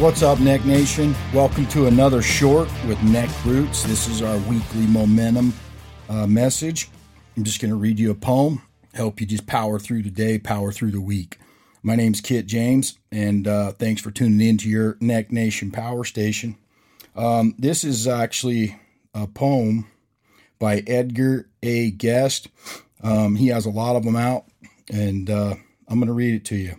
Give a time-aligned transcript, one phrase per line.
[0.00, 1.14] What's up, Neck Nation?
[1.34, 3.82] Welcome to another short with Neck Roots.
[3.82, 5.52] This is our weekly momentum
[6.08, 6.88] uh, message.
[7.36, 8.62] I'm just going to read you a poem,
[8.94, 11.36] help you just power through the day, power through the week.
[11.82, 16.04] My name's Kit James, and uh, thanks for tuning in to your Neck Nation Power
[16.04, 16.56] Station.
[17.14, 18.80] Um, this is actually
[19.12, 19.86] a poem
[20.58, 21.90] by Edgar A.
[21.90, 22.48] Guest.
[23.02, 24.46] Um, he has a lot of them out,
[24.90, 25.56] and uh,
[25.88, 26.76] I'm going to read it to you.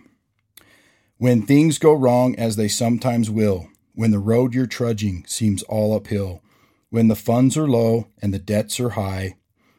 [1.22, 5.94] When things go wrong, as they sometimes will, when the road you're trudging seems all
[5.94, 6.42] uphill,
[6.90, 9.36] when the funds are low and the debts are high,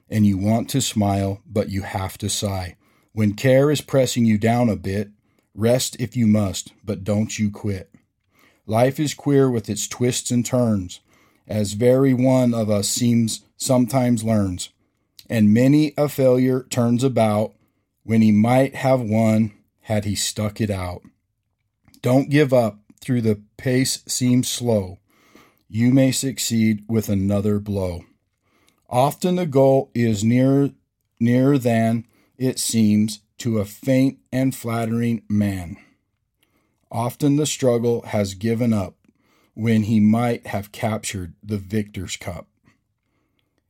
[0.09, 2.77] and you want to smile, but you have to sigh,
[3.11, 5.09] when care is pressing you down a bit,
[5.53, 7.93] rest if you must, but don't you quit.
[8.65, 11.01] Life is queer with its twists and turns,
[11.45, 14.69] as very one of us seems sometimes learns,
[15.29, 17.51] and many a failure turns about
[18.03, 21.01] when he might have won had he stuck it out.
[22.03, 24.99] Don't give up through the pace seems slow.
[25.69, 28.03] You may succeed with another blow.
[28.89, 30.71] Often the goal is nearer,
[31.17, 32.05] nearer than
[32.37, 35.77] it seems to a faint and flattering man.
[36.91, 38.95] Often the struggle has given up
[39.53, 42.47] when he might have captured the victor's cup.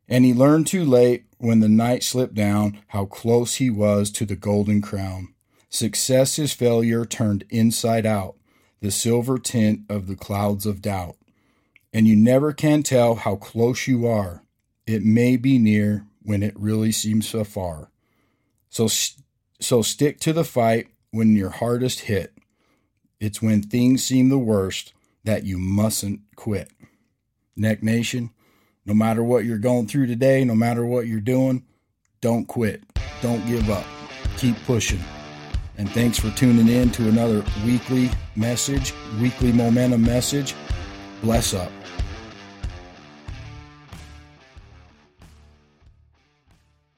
[0.09, 4.25] And he learned too late when the night slipped down how close he was to
[4.25, 5.32] the golden crown.
[5.73, 8.35] Success is failure turned inside out,
[8.81, 11.16] the silver tint of the clouds of doubt.
[11.91, 14.44] And you never can tell how close you are.
[14.85, 17.89] It may be near when it really seems afar.
[18.69, 18.88] So,
[19.59, 22.38] so stick to the fight when you're hardest hit.
[23.19, 26.69] It's when things seem the worst that you mustn't quit.
[27.55, 28.29] Neck Nation,
[28.85, 31.66] no matter what you're going through today, no matter what you're doing,
[32.21, 32.83] don't quit.
[33.23, 33.85] Don't give up.
[34.38, 35.01] Keep pushing.
[35.78, 40.56] And thanks for tuning in to another weekly message, weekly momentum message.
[41.22, 41.72] Bless up.